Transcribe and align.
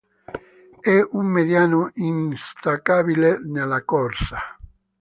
È 0.79 0.99
un 1.11 1.27
mediano 1.27 1.91
instancabile 1.93 3.37
nella 3.45 3.83
corsa. 3.83 4.39